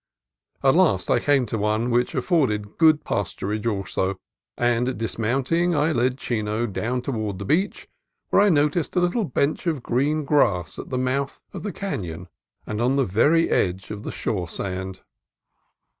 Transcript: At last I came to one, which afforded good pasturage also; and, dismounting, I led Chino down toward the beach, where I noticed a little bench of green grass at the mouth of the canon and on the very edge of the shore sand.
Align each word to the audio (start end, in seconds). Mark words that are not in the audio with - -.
At 0.63 0.73
last 0.73 1.11
I 1.11 1.19
came 1.19 1.45
to 1.45 1.59
one, 1.59 1.91
which 1.91 2.15
afforded 2.15 2.79
good 2.79 3.03
pasturage 3.03 3.67
also; 3.67 4.15
and, 4.57 4.97
dismounting, 4.97 5.75
I 5.75 5.91
led 5.91 6.17
Chino 6.17 6.65
down 6.65 7.03
toward 7.03 7.37
the 7.37 7.45
beach, 7.45 7.87
where 8.31 8.41
I 8.41 8.49
noticed 8.49 8.95
a 8.95 8.99
little 8.99 9.25
bench 9.25 9.67
of 9.67 9.83
green 9.83 10.25
grass 10.25 10.79
at 10.79 10.89
the 10.89 10.97
mouth 10.97 11.39
of 11.53 11.61
the 11.61 11.71
canon 11.71 12.29
and 12.65 12.81
on 12.81 12.95
the 12.95 13.05
very 13.05 13.51
edge 13.51 13.91
of 13.91 14.01
the 14.01 14.11
shore 14.11 14.49
sand. 14.49 15.01